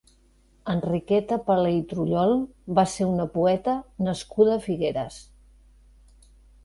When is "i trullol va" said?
1.73-2.87